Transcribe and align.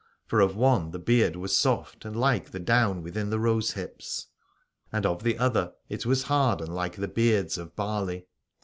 For 0.25 0.39
of 0.41 0.55
one 0.55 0.89
the 0.89 0.97
beard 0.97 1.35
was 1.35 1.55
soft 1.55 2.05
and 2.05 2.15
like 2.19 2.49
the 2.49 2.59
down 2.59 3.03
within 3.03 3.29
the 3.29 3.37
rose 3.39 3.73
hips, 3.73 4.29
189 4.89 4.93
Alad 4.95 4.95
ore 4.95 4.97
and 4.97 5.05
of 5.05 5.23
the 5.23 5.37
other 5.67 5.73
it 5.89 6.05
was 6.07 6.23
hard 6.23 6.59
and 6.59 6.73
like 6.73 6.95
the 6.95 7.07
beards 7.07 7.55
of 7.59 7.75
barley. 7.75 8.25